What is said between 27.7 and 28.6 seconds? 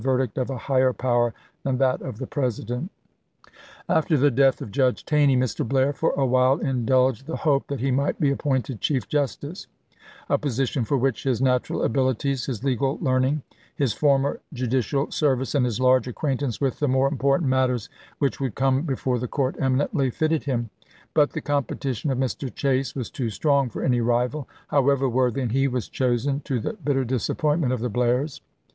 of the Blairs.